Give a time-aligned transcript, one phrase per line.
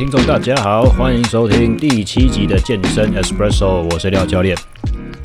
[0.00, 4.56] 听众大家好，欢迎收听第七集的健身 Espresso，我是廖教练。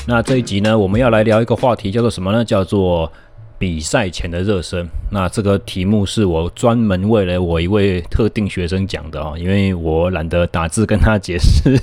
[0.06, 2.44] 那这一集呢，我们要来聊一个话题，叫做什么呢？
[2.44, 3.10] 叫做
[3.58, 4.86] 比赛前的热身。
[5.10, 11.80] 那这个题目是我专门为了我一位特定学生讲的啊，因为我懒得打字跟他解释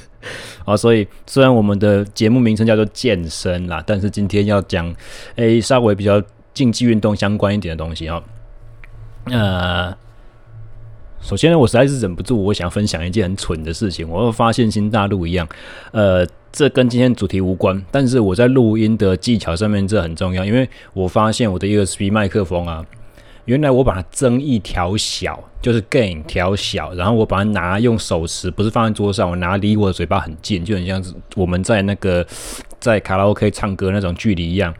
[0.66, 4.94] 啊， 所以虽然我们的节目名称叫做健身啦，但是今天要讲
[5.36, 6.22] 诶稍微比较
[6.52, 8.22] 竞技运动相关一点的东西啊，
[9.30, 9.96] 呃。
[11.22, 14.06] 首先呢，我实在是忍不住，我想分享一件很蠢的事情。
[14.08, 15.48] 我会发现新大陆一样，
[15.92, 22.84] 呃，这跟今天主题无关，但是我在录音的技巧上面这很重要，因为我发现我的 USB 麦克风啊，
[23.44, 32.26] 原来我把它增益调小，就是 gain 调小，然后我把它拿用手持，不是放在桌上，我拿离我的嘴巴很近，就很像是我们在那个
[32.80, 34.74] 在卡拉 OK 唱歌那种距离一样。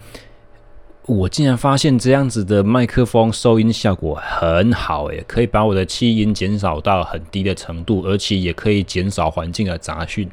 [1.06, 10.30] 我竟然发现这样子的麦克风收音效果很好诶，可以把我的气音减少到很低的程度，而且也可以减少环境的杂讯。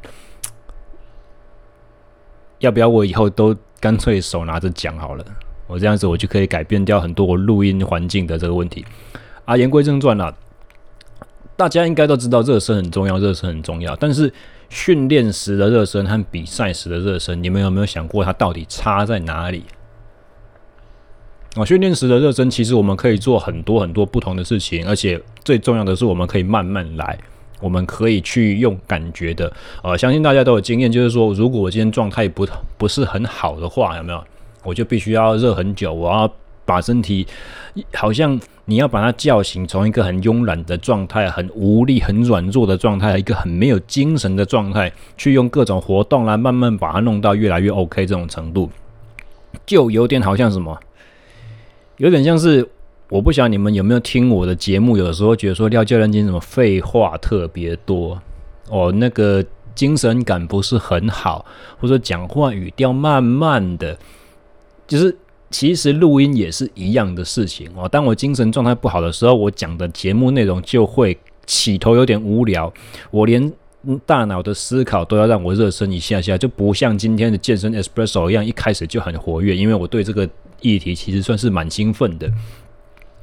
[2.60, 5.26] 要不要我以后都干脆手拿着讲好了？
[5.66, 8.86] 我这样子我就可以改变掉很多我录音环境的这个问题。
[9.46, 10.32] 啊，言归正传啦，
[11.58, 13.96] 大家应该都知道热身很重要，热身很重要。
[13.96, 14.32] 但是
[14.70, 19.64] 训练时的热身和比赛时的热身，你们有没有想过它到底差在哪里？
[21.56, 27.18] 啊，训练时的热身，其实我们可以做很多很多不同的事情，而且最重要的是，我们可以慢慢来，
[27.60, 29.52] 我们可以去用感觉的。
[29.82, 32.48] 呃，相信大家都有经验，就是说，如果我今天状态不
[32.78, 34.24] 不是很好的话，有没有？
[34.64, 36.32] 我就必须要热很久，我要
[36.66, 37.26] 把身体，
[37.96, 48.70] 好像你要把它叫醒，从一个很慵懒的状态、很无力、很软弱的状态，一个很没有精神的状态，去用各种活动来慢慢把它弄到越来越 OK 这种程度，
[49.66, 50.78] 就有点好像什么？
[52.00, 52.66] 有点像是，
[53.10, 58.18] 我不晓得你们有没有听我的节目，有的时候觉得说廖教练今天怎么废话特别多
[58.70, 59.44] 哦，那个
[59.76, 61.46] 精神感不是很好，
[61.78, 63.98] 或者讲话语调慢慢的，
[64.88, 65.14] 就是
[65.52, 67.86] 其实录音也是一样的事情哦。
[67.90, 72.72] 当我精神状态不好的时候，我讲的节目内容就会起头有点无聊，
[73.12, 73.52] 我连
[74.06, 80.30] 大脑的思考都要让我热身一下下，就不像今天的健身 Espresso 一样，一开始就很活跃，因为我对这个。
[80.62, 82.32] 议题其实算是蛮兴奋的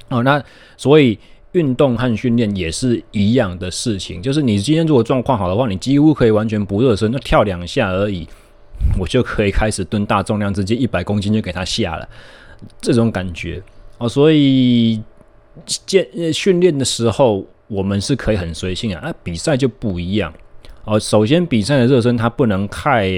[0.09, 0.43] 哦，那
[0.77, 1.19] 所以
[1.51, 8.27] 运动和训练也是一样的事情，就是你今天如果状况好的话，你几乎可以完全不热身，那跳两下而已，
[8.99, 12.07] 我就可以开始蹲大重量，直接一百公斤就给它下了，
[12.79, 13.61] 这种感觉
[13.97, 15.01] 哦，所以
[15.85, 20.33] 健训练的时候我们是可以很随性啊，那比赛就不一样
[20.85, 20.99] 哦。
[20.99, 23.09] 首先比赛的热身它不能太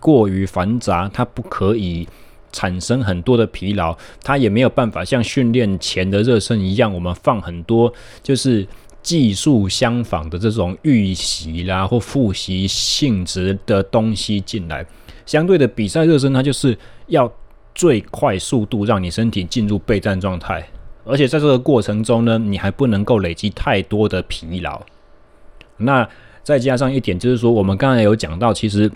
[0.00, 2.06] 过于繁杂，它不可以。
[2.56, 3.94] 产生很多的疲劳，
[4.24, 8.66] 他也没有办法像训练前的热身一样，我们放很多就是
[9.02, 14.86] 技术相仿的这种预习啦或复习性质的东西进来。
[15.26, 16.74] 相对的比赛热身，它就是
[17.08, 17.30] 要
[17.74, 20.66] 最快速度让你身体进入备战状态，
[21.04, 24.80] 而且在这个过程中呢，你还不能够累积太多的疲劳。
[25.76, 26.08] 那
[26.42, 28.90] 再加上一点就是说，我们刚才有讲到，其实。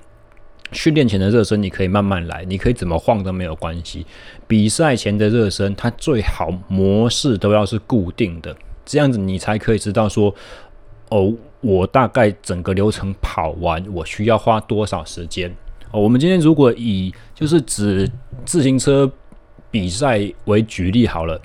[0.73, 4.07] 训练前的热身，你可以慢慢来，你可以怎么晃都没有关系。
[4.47, 8.55] 比赛前的热身，它最好模式都要是固定的，
[8.85, 10.35] 这样子你才可以知道说，
[11.09, 15.51] 哦，我大概整个流程跑完，我需要花多少时间。
[15.91, 18.09] 哦，我们今天如果以就是指
[18.45, 19.11] 自行车
[19.71, 21.41] 比赛为举例好了。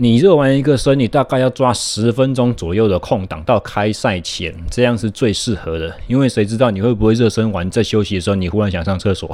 [0.00, 5.92] 你热完一个身，你大概要抓十分钟左右的空档到开赛前，这样是最适合的。
[6.06, 7.50] 因为谁知道你会不会热身？
[7.50, 9.28] 完在休息的时候，你忽然想上厕所，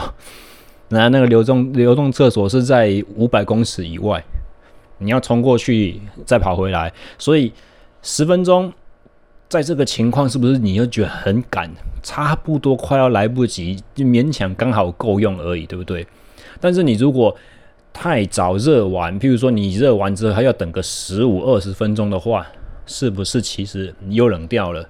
[0.88, 4.24] 那那个流动流动厕所是在五百公尺以外，
[4.96, 7.52] 你要冲过去再跑回来，所以
[8.00, 8.72] 十分钟
[9.50, 11.70] 在这个情况是不是你又觉得很赶，
[12.02, 16.06] 差不多快要来不及，就勉强刚好够用而已，对不对？
[16.58, 17.36] 但是你如果
[17.94, 22.46] 太早热完，譬如说你热完之后还要等个十五二十分钟的话，
[22.84, 24.86] 是不是其实你又冷掉了？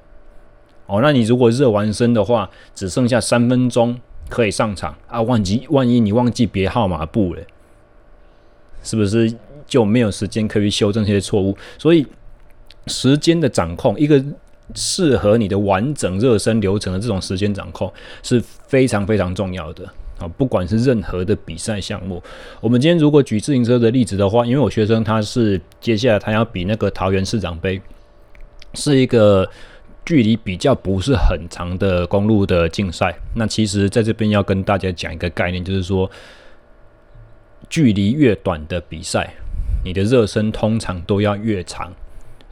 [0.87, 3.97] 哦，那你如果热完身的话，只剩下三分钟
[4.29, 7.43] 可以上场啊，万一万一你忘记别号码布了，
[8.83, 9.33] 是不是
[9.67, 11.56] 就没有时间可以修正这些错误？
[11.79, 12.05] 所以
[12.87, 14.23] 时间的掌控，一个
[14.75, 17.93] 适合你的完整热身流程的这种时间掌控
[18.23, 19.89] 是非常非常重要的。
[20.19, 22.23] 啊，不管是任何的比赛项目，
[22.61, 27.81] 我们今天如果举自行车的例子的话，因为我学生他是接下来他要比那个桃园市长杯，
[28.75, 29.49] 是一个
[30.05, 33.17] 距离比较不是很长的公路的竞赛。
[33.35, 36.11] 那其实在这边要跟大家讲一个概念，就是说，
[37.69, 39.35] 距离越短的比赛，
[39.85, 41.93] 你的热身通常都要越长，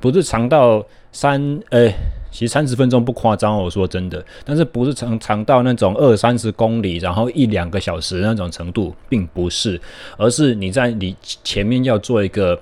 [0.00, 1.92] 不是长到三呃
[2.32, 9.80] 其实三十分钟不夸张，我说真的，但是不是长长到那种二三十公里，然后一两个小时那种程度，并不是，
[10.16, 12.58] 而是你在你前面要做一个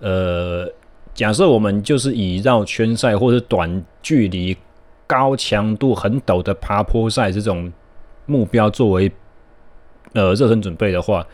[0.00, 0.70] 呃，
[1.14, 4.54] 假设我们就是以绕圈赛或者短距离、
[5.06, 7.72] 高强度、很陡的爬坡赛这种
[8.26, 9.10] 目标作为
[10.12, 11.26] 呃热身准备的话，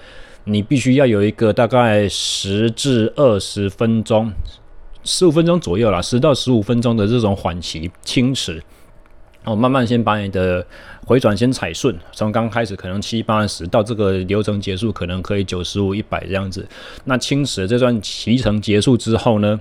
[0.45, 4.33] 你必须要有一个大概十至二十分钟。
[5.05, 8.63] 十五分钟左右啦，十到十五分钟的这种缓期轻驰，
[9.45, 10.67] 哦，慢慢先把你的
[11.07, 16.69] 回转先踩顺，从刚开始可能七八十，到这个流程结束可能可以九十五、一百这样子。
[17.05, 19.59] 那轻驰这段骑程结束之后呢，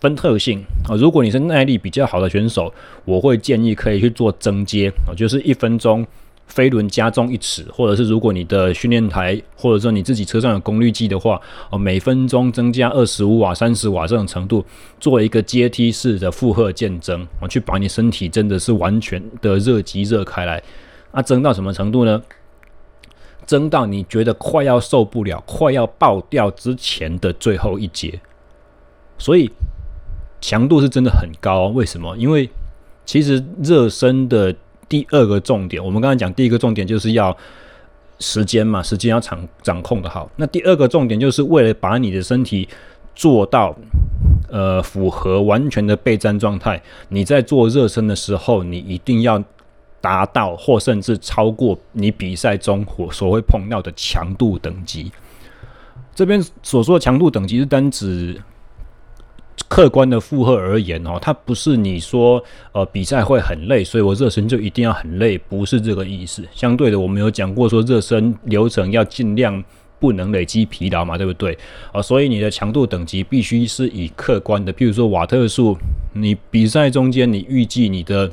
[0.00, 2.72] 分特性啊，如果你是耐力比较好的选手，
[3.04, 6.06] 我会建议可以去做增阶啊，就是一分钟。
[6.52, 11.40] 飞轮加重一尺，或者是如果你的训练台，或者说你自己车上有功率计的话，
[11.70, 14.62] 哦，每分钟增加二十五瓦、三十瓦这种程度，
[15.00, 20.62] 做一个阶梯式的负荷渐增，我去把你身体真的是完全的热极热开来。
[21.12, 22.22] 啊，增到什么程度呢？
[23.46, 28.20] 增到你觉得快要受不了、快要爆掉之前的最后一节。
[29.16, 29.50] 所以
[30.40, 31.68] 强度是真的很高。
[31.68, 32.14] 为什么？
[32.18, 32.50] 因为
[33.06, 34.54] 其实热身的。
[34.92, 37.34] 第二个重点，我们刚才讲第一个重点就是要
[38.18, 40.30] 时间嘛，时间要掌掌控的好。
[40.36, 42.68] 那第二个重点就是为了把你的身体
[43.14, 43.74] 做到
[44.50, 46.78] 呃符合完全的备战状态，
[47.08, 49.42] 你在做热身的时候，你一定要
[50.02, 55.10] 达到或甚至超过你比赛中所所会碰到的强度等级。
[56.14, 58.38] 这边所说的强度等级是单指。
[59.72, 66.46] 客观的负荷而言哦，它不是你说呃比赛会很累，所以我热身就一定要很累，不是这个意思。
[66.52, 69.64] 相对的，我们有讲过说热身流程要尽量
[69.98, 71.56] 不能累积疲劳嘛，对不对？
[71.90, 75.74] 啊、所以你的强度等级必须是以客观的，譬如说瓦特数，
[76.12, 78.30] 你比赛中间你预计你的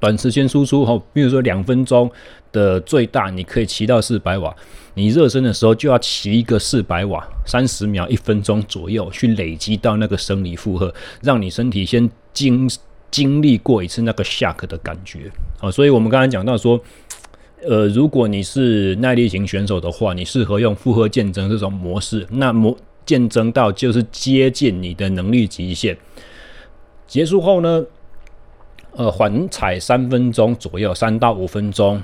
[0.00, 2.10] 短时间输出后，比如说两分钟
[2.50, 4.54] 的最大你可以骑到四百瓦。
[4.94, 10.92] 你热身的时候就要骑一个四百瓦，三十秒、一分钟左右去累积到那个生理负荷，
[11.22, 12.68] 让你身体先经
[13.10, 15.30] 经历过一次那个 shock 的感觉。
[15.58, 16.78] 好，所以我们刚才讲到说，
[17.66, 25.96] 呃，如果你是耐力型选手的话，你适合用负荷渐增这种模式，那么渐增到就是接近你的能力极限。
[27.06, 27.82] 结束后呢，
[28.94, 32.00] 呃，缓踩三分钟左右，三到五分钟。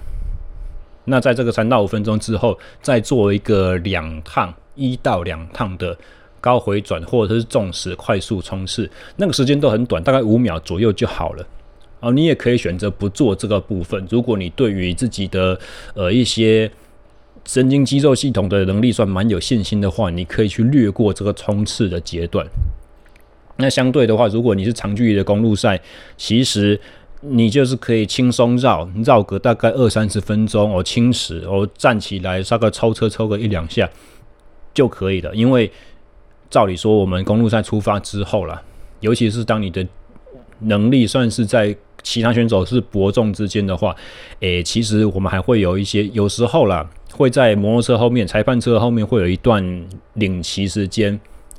[1.05, 5.97] 那在这个三到五分钟之后，再做一个两趟一到两趟的
[6.41, 11.47] 高回转或者是重时快速冲刺，那个时间都很短，大概五秒左右就好了。
[12.01, 14.07] 哦，你也可以选择不做这个部分。
[14.11, 15.59] 如果你对于自己的
[15.95, 16.71] 呃一些
[17.45, 22.47] 神经肌肉系统的能力算蛮有信心的话，你可以去略过这个冲刺的阶段。
[23.59, 25.81] 那相对的话，如果你是长距离的公路赛，
[26.17, 26.81] 其实。
[27.21, 33.91] 你就是可以轻松绕绕个大概二三十分钟，哦，轻驶，哦，站起来，稍个抽车抽个一两下
[34.73, 35.35] 就可以了。
[35.35, 35.69] 因为
[36.49, 38.63] 照理说，我们公路赛出发之后了，
[39.01, 39.85] 尤其是当你的
[40.61, 43.93] 能力算是在其他选手是伯仲之间的话，
[44.39, 51.19] 诶、其实我们还会有一些，有时候啦，会在摩托车后面、裁判车后面会有一段领骑时间。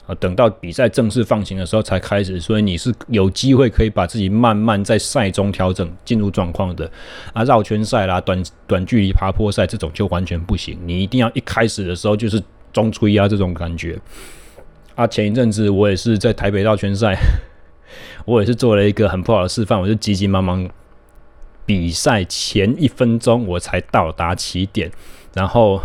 [0.10, 6.90] 啊等到比赛正式放行的时候才开始，所以你是有机会可以把自己慢慢在赛中调整进入状况的。
[7.32, 12.42] 啊，绕圈赛啦、短短距离爬坡赛这种就完全不行，你一定要一开始的时候就是
[12.74, 14.00] 中吹啊这种感觉。
[14.96, 17.16] 啊，前一阵子我也是在台北绕圈赛，
[18.26, 20.68] 我也是做了一个很不好的示范，我就急急忙忙
[21.68, 24.92] 比赛前一分钟我才到达起点，
[25.36, 25.80] 然后。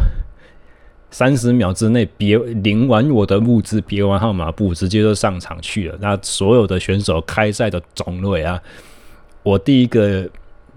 [1.14, 5.96] 三十秒之内别领完我的物资，别完号码布，直接就上场去了。
[6.00, 8.60] 那所有的选手开赛的种类啊，
[9.44, 10.28] 我第一个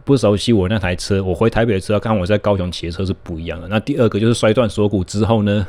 [0.05, 3.67] 不熟悉我那台车，我回台北的车看我在高雄骑的车是不一样的。
[3.67, 5.65] 那第二个就是摔断锁骨之后呢，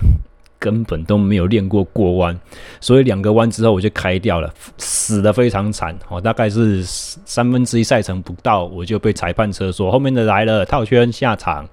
[0.58, 2.38] 根本都没有练过过弯，
[2.78, 5.98] 所以两个弯之后我就开掉了，死的非常惨。
[6.10, 11.66] 哦，大概是三分之一赛程不到，我就被裁判车说后面的来了套圈下场，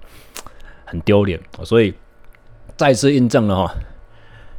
[0.86, 1.38] 很丢脸。
[1.62, 1.92] 所以。
[2.76, 3.74] 再次印证了哈，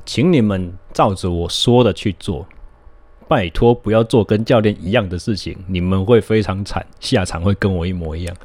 [0.06, 2.48] 请你们照着我说的去做，
[3.28, 8.36] 拜托不要做跟教练一样的事情，你们会非常惨，下场会跟我一模一样。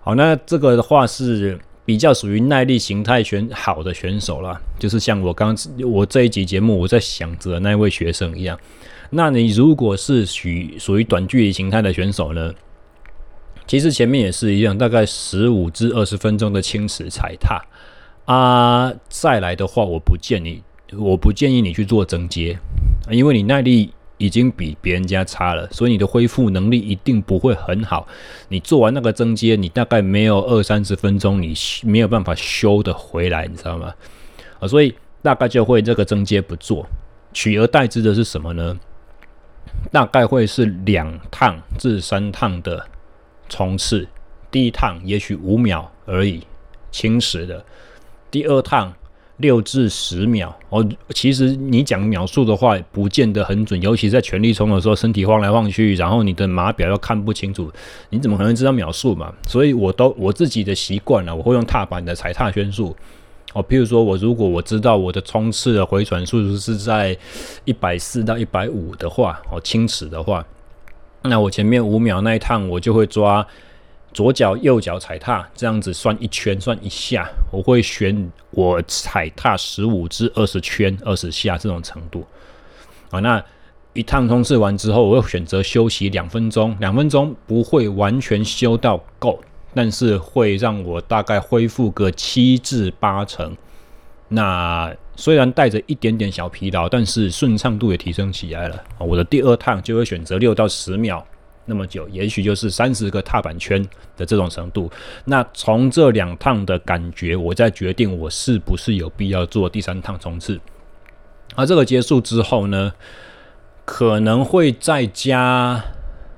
[0.00, 8.58] 好，那这个的话是比较属于耐力形态选好的选手啦，就是像我刚我这一集节目我在想着那位学生一样。
[9.10, 12.54] 那你如果是属属于短距离形态的选手呢？
[13.66, 17.60] 其实前面也是一样，大概十五至二十分钟的轻尺踩踏。
[18.28, 22.58] 啊，再来的话，我不建议，我不建议你去做增阶，
[23.10, 28.06] 因为你耐力已经比别人家差了，所以你的恢复能力一定不会很好。
[28.50, 31.54] 你做完那个增阶，你大概没有二三十分钟，你
[31.84, 33.94] 没有办法修的回来，你知道吗？
[34.60, 36.86] 啊，所以大概就会这个增阶不做，
[37.32, 38.78] 取而代之的是什么呢？
[39.90, 42.84] 大概会是两趟至三趟的
[43.48, 44.06] 冲刺，
[44.50, 46.42] 第一趟也许五秒而已，
[46.90, 47.64] 轻时的；
[48.30, 48.92] 第二趟。
[49.38, 57.70] 六至十秒哦，其实你讲秒数的话，不见得很准，尤其在全力冲的时候，身体晃来晃去，然后你的码表又看不清楚，
[58.10, 59.32] 你怎么可能知道秒数嘛？
[59.46, 62.96] 所以我都我自己的习惯了，我会用踏板的踩踏圈数
[63.52, 63.62] 哦。
[63.62, 67.16] 譬如说我如果我知道我的冲刺的回转速度是在
[67.64, 70.44] 一百四到一百五的话，哦，轻尺的话，
[71.22, 73.46] 那我前面五秒那一趟我就会抓。
[74.12, 77.28] 左脚、右脚踩踏，这样子算一圈，算一下。
[77.52, 82.26] 我会选我踩踏十五至二十圈、二十下这种程度。
[83.10, 83.42] 啊，那
[83.92, 86.76] 一趟冲刺完之后，我会选择休息两分钟。
[86.80, 89.40] 两分钟不会完全修到够，
[89.74, 93.56] 但是会让我大概恢复个七至八成。
[94.28, 98.84] 那虽然带着一点点小疲劳，但是顺畅度也提升起来了。
[98.98, 101.24] 我的第二趟就会选择六到十秒。
[101.68, 103.80] 那么久，也许就是三十个踏板圈
[104.16, 104.90] 的这种程度。
[105.26, 110.58] 那从这两趟的感觉，我再决定我是不是有必要做第三趟冲刺。
[111.54, 112.92] 而这个结束之后呢，
[113.84, 115.84] 可能会再加，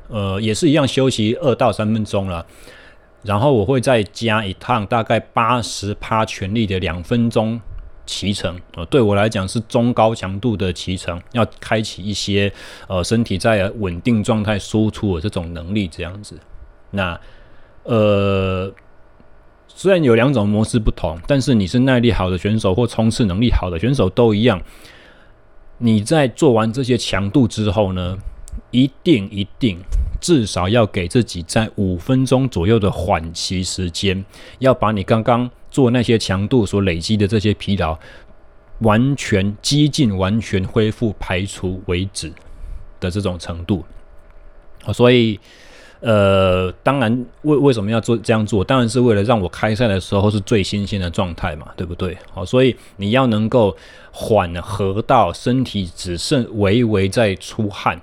[0.08, 2.44] 呃，也是一样休息二到三分钟了。
[3.22, 7.60] 然后我会再加一趟，大概八十趴全力的两分钟。
[8.10, 12.52] 骑乘呃，对我来讲是中高强度的骑乘，要开启一些
[12.88, 16.36] 呃身体在稳定状态输出的这种能力，这样子。
[16.90, 17.18] 那
[17.84, 18.68] 呃，
[19.68, 24.60] 虽然有两种模式不同，但是你是耐力好的选手或冲刺能力好的选手都一样。
[25.78, 28.18] 你在做完这些强度之后呢，
[28.72, 29.78] 一定一定
[30.20, 34.24] 至少要给自己在五分钟左右的缓骑时间，
[34.58, 35.48] 要把你刚刚。
[35.70, 37.98] 做那些强度所累积的这些疲劳，
[38.80, 42.32] 完全几近完全恢复排除为止
[42.98, 43.84] 的这种程度，
[44.92, 45.38] 所以
[46.00, 48.64] 呃，当然为为什么要做这样做？
[48.64, 52.16] 当然是为了让我开赛的时候是最新鲜的状态嘛，对不对？
[52.32, 53.76] 好，所以你要能够
[54.10, 58.00] 缓和到身体只剩微微在出汗。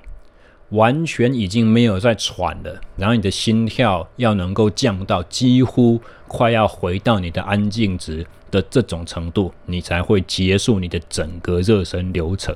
[0.69, 12.53] 完全已经没有在喘了，然后你的心跳要能够降到几乎快要回到你的安静值的这种程度，你才会结束你的整个热身流程。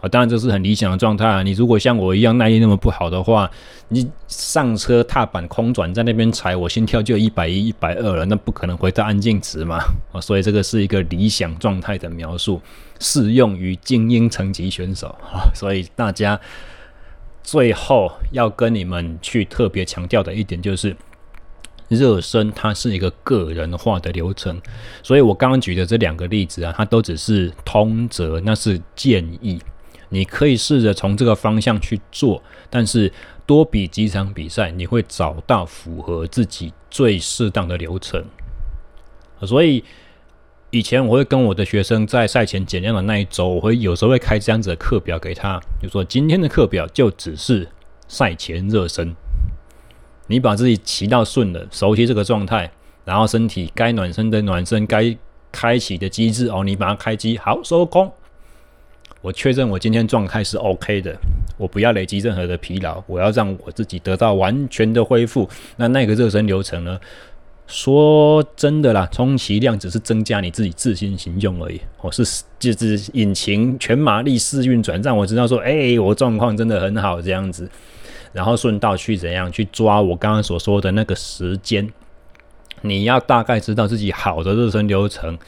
[0.00, 1.42] 啊，当然这是很理想的状态啊。
[1.42, 3.50] 你如果像我一样耐力那么不好的话，
[3.88, 9.78] 你上车踏板空转在那边踩，我心跳就一百一、一百二了，那不可能回到安静值嘛。
[10.12, 12.62] 啊， 所以这个是一个理想状态的描述，
[13.00, 15.50] 适用于精英层级选手啊。
[15.52, 16.40] 所以大家。
[17.44, 20.96] 最后要跟你们去特别强调的一点就是，
[21.88, 24.60] 热身它是一个个人化的流程，
[25.02, 29.60] 所以我刚刚举的这两个例子啊，它都只是通则，那是建议，
[30.08, 33.12] 你可以试着从这个方向去做，但是
[33.44, 38.24] 多比几场比赛，你会找到符合自己最适当的流程，
[39.42, 39.84] 所以。
[40.74, 47.68] 以前我会跟我的学生在赛前减量的那一周，我会有时候会开这样子的课表给他，就说今天的课表就只是
[48.08, 49.14] 赛前热身，
[50.26, 52.68] 你把自己骑到顺了，熟悉这个状态，
[53.04, 55.16] 然后身体该暖身的暖身，该
[55.52, 58.12] 开启的机制哦，你把它开机好收工。
[59.20, 61.16] 我确认我今天状态是 OK 的，
[61.56, 65.48] 我不要累积任何的疲劳，我要让我自己得到完全的恢复。
[65.76, 66.98] 那那个热身流程呢？
[67.66, 71.80] 说真的啦，充其量只是增加你自己自信心用而已。
[72.00, 72.22] 我是
[72.58, 77.68] 就是引擎全马力试运转，让我知道说，哎、我状况真的很好这样子。
[78.32, 81.88] 然后顺道去怎样去抓我刚刚所说的那个时间，
[82.82, 85.38] 你要大概知道自己好的热身流程。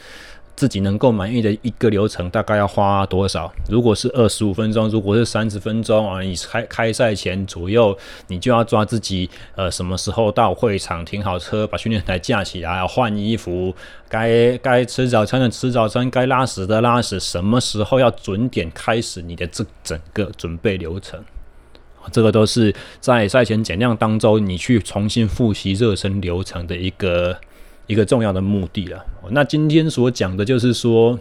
[0.56, 3.52] 自己能够满意的一个流程大概要花多少？
[3.68, 7.96] 如果是二十五分钟，如果是三十分钟啊，你开开赛前左右，
[8.28, 13.74] 你就要抓自己呃什么时候到会场停好车，把训练台架起来，换衣服，
[14.08, 21.22] 该该吃早餐的吃早餐，该拉屎的拉屎，什么时候要准点开始你的这整个准备流程？
[22.10, 27.36] 这个都是在赛前减量当中，你去重新复习热身流程的一个。
[27.86, 29.04] 一个重要的目的了。
[29.30, 31.18] 那今天所讲的就是说，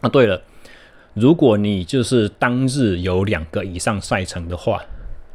[0.00, 0.40] 啊，对了，
[1.14, 4.82] 如果你就是当日有两个以上赛程的话，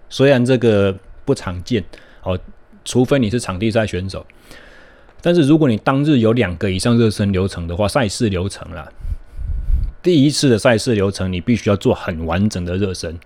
[0.10, 1.84] 虽然这个不常见
[2.24, 2.38] 哦，
[2.84, 4.25] 除非你是场地赛选手，
[5.22, 8.88] 但是如果你当日有两个以上热身流程的话，赛事流程啦，
[10.03, 13.17] 第一次的赛事流程，你必须要做很完整的热身。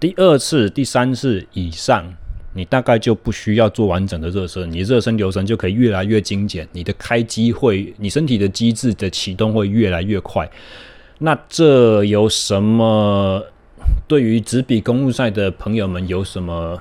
[0.00, 2.14] 第二次、第三次以上，
[2.54, 10.50] 你大概就不需要做完整的热身，你热身流程就可以越来越精简，你的开机会，你身体的机制的启动会越来越快。
[11.18, 13.44] 那这有什么？
[14.08, 16.80] 对于只比公路赛的朋友们有什么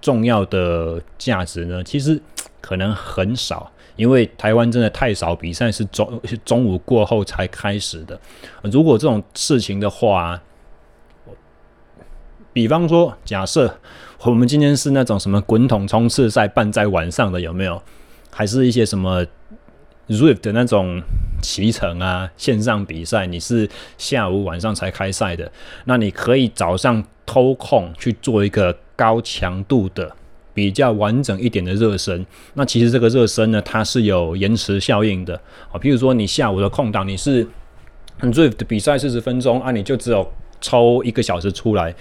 [0.00, 1.84] 重要的价值呢？
[1.84, 2.18] 其实
[2.60, 8.18] 可能很少，因为台湾真的太少比赛是中中午过后才开始的。
[8.62, 10.40] 如果这种事情的话，
[12.52, 13.78] 比方说，假设
[14.24, 17.82] 我们今天是那种什么滚筒冲刺赛办在晚上的，有没有？
[18.30, 19.26] 还是一些什么
[20.08, 21.02] ？Zwift 的那种
[21.42, 25.50] 骑乘啊，线上比赛，你是下午晚上才开赛的，
[25.86, 30.14] 那你可以早上偷空去做一个高强度的、
[30.54, 32.24] 比较完整一点的热身。
[32.54, 35.34] 那其实这个热身呢，它是有延迟效应的
[35.72, 35.74] 啊。
[35.80, 37.44] 譬如说，你下午的空档，你是
[38.20, 41.92] Zwift 的比赛四十分钟啊，你就只有抽一个小时出来。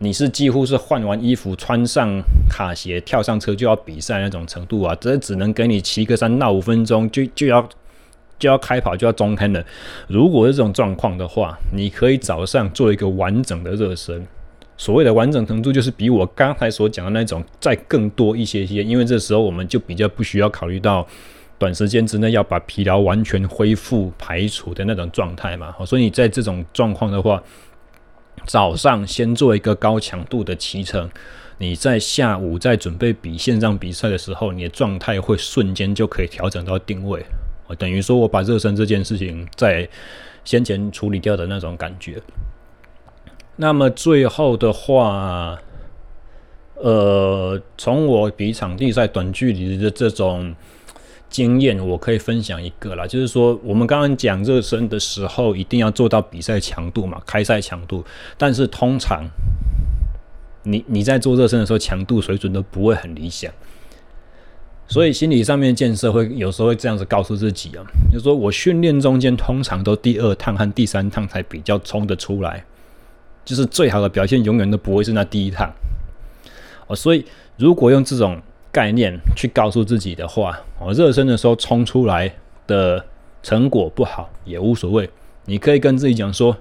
[0.00, 4.96] 你是几乎是换完衣服，穿上卡鞋，跳上车就要比赛那种程度啊！
[5.00, 7.68] 这只能给你骑个三到五分钟，就就要
[8.38, 9.64] 就要开跑，就要中坑了。
[10.06, 14.24] 如果是这种状况的话，你可以早上做一个完整的热身。
[14.76, 18.84] 所谓的完整程度，就是比我刚才所讲的那种再更多一些些。
[18.84, 21.04] 因为这时候我们就比较不需要考虑到
[21.58, 25.74] 短时间之内要把疲劳完全恢复排除的那种状态嘛。
[25.84, 27.42] 所以你在这种状况的话，
[28.48, 31.10] 早上先做一个高强度的骑乘，
[31.58, 37.22] 你在下午在准备比线上比赛的时候，你的状态会瞬间就可以调整到定位。
[37.76, 39.86] 等于说我把热身这件事情在
[40.44, 42.22] 先前处理掉的那种感觉。
[43.56, 45.58] 那么最后的话，
[46.76, 50.56] 呃，从我比场地赛短距离的这种。
[51.30, 58.04] 经验我可以分享一个啦，就是说我们刚刚讲热身的时候，一定要做到比赛强度嘛，开赛强度。
[58.36, 59.24] 但是通常
[60.62, 63.52] 你你在做热身的时候，强度水准都不会很理想。
[64.88, 72.64] 所以心理上面建设会有时候会这样子告诉自己啊，就是说我训练中间通常都第二趟和第三趟才比较冲得出来，
[73.44, 75.70] 就是最好的表现永远都不会是那第一趟。
[76.86, 77.24] 哦，所以
[77.56, 78.40] 如果用这种。
[78.70, 82.32] 概念去告诉自己的话，哦，热身的时候冲出来
[82.66, 83.04] 的
[83.42, 85.08] 成果不好也无所谓，
[85.46, 86.56] 你可以跟自己讲说，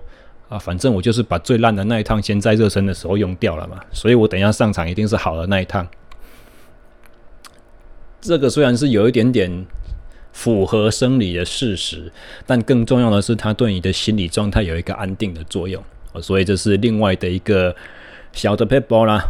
[0.48, 5.88] 啊，反正我就是把最烂的那一趟先在热身的时候用掉了嘛，所以我等一下上场一定是好的那一趟。
[8.22, 9.65] 这个虽然是有一点点
[10.32, 12.12] 符合生理的事实，
[12.46, 15.84] 但更重要的是，它对你的心理状态有一个安定的作用，
[16.22, 17.76] 所以这是另外的一个
[18.32, 19.22] 小的 paper 啦。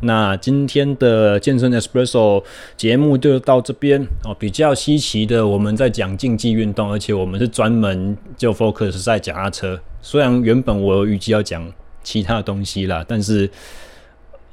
[0.00, 2.42] 那今天的健身 Espresso
[2.76, 4.34] 节目就到这边哦。
[4.38, 9.80] 比较稀奇的，我们在讲竞技运动，而且我们是专门就 focus 在脚踏车。
[10.02, 13.50] 虽然原本我预计要讲其他的东西啦，但是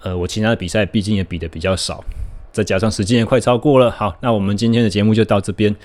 [0.02, 2.04] 呃，我其他的比赛毕竟也比的比较少，
[2.52, 3.92] 再加上时间也快超过了。
[3.92, 5.76] 好，那我们今天的节目就到这边。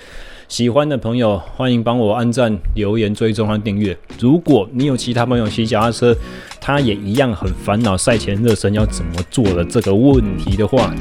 [0.48, 3.94] 喜欢的朋友，欢迎帮我按赞、留言、追踪和订阅。
[4.18, 6.16] 如果你有其他朋友骑脚踏车，
[6.60, 10.92] 他也一样很烦恼赛前热身要怎么做的这个问题的话，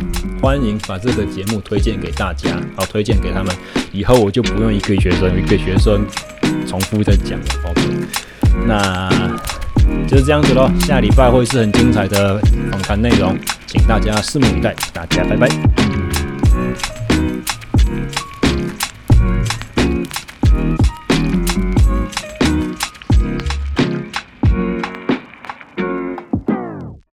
[0.41, 3.55] 欢迎把这个节目推荐给大家，好，推荐给他们。
[3.91, 6.05] 以后我就不用一个学生一个学生
[6.67, 7.45] 重复在讲了。
[7.69, 7.81] OK，
[8.65, 9.09] 那
[10.07, 10.69] 就是这样子喽。
[10.79, 12.39] 下礼拜会是很精彩的
[12.71, 14.75] 访谈内容，请大家拭目以待。
[14.93, 16.06] 大家拜拜。